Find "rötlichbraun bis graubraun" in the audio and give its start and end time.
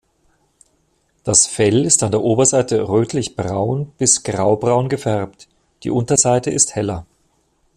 2.89-4.89